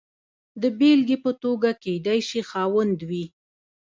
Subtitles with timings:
[0.61, 3.25] د بېلګې په توګه کېدای شي خاوند وي.